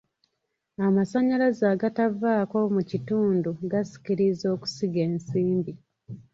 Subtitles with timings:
[0.87, 5.73] Amasannyalaze agatavaako mu kitundu gasikiriza okusiga ensimbi.